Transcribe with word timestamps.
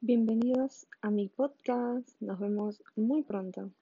Bienvenidos 0.00 0.86
a 1.02 1.10
mi 1.10 1.26
podcast. 1.26 2.08
Nos 2.20 2.38
vemos 2.38 2.80
muy 2.94 3.24
pronto. 3.24 3.72